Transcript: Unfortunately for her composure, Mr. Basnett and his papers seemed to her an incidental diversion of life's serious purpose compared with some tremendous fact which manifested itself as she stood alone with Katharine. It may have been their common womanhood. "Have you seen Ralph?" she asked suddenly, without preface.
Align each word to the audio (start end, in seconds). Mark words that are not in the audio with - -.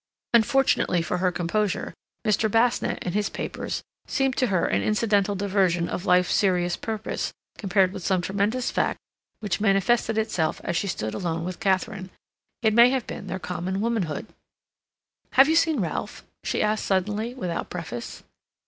Unfortunately 0.33 1.03
for 1.03 1.19
her 1.19 1.31
composure, 1.31 1.93
Mr. 2.25 2.49
Basnett 2.49 2.97
and 3.03 3.13
his 3.13 3.29
papers 3.29 3.83
seemed 4.07 4.35
to 4.37 4.47
her 4.47 4.65
an 4.65 4.81
incidental 4.81 5.35
diversion 5.35 5.87
of 5.87 6.07
life's 6.07 6.33
serious 6.33 6.75
purpose 6.75 7.31
compared 7.59 7.93
with 7.93 8.03
some 8.03 8.19
tremendous 8.19 8.71
fact 8.71 8.97
which 9.41 9.61
manifested 9.61 10.17
itself 10.17 10.59
as 10.63 10.75
she 10.75 10.87
stood 10.87 11.13
alone 11.13 11.45
with 11.45 11.59
Katharine. 11.59 12.09
It 12.63 12.73
may 12.73 12.89
have 12.89 13.05
been 13.05 13.27
their 13.27 13.37
common 13.37 13.79
womanhood. 13.79 14.25
"Have 15.33 15.47
you 15.47 15.55
seen 15.55 15.79
Ralph?" 15.79 16.25
she 16.43 16.63
asked 16.63 16.85
suddenly, 16.87 17.35
without 17.35 17.69
preface. 17.69 18.23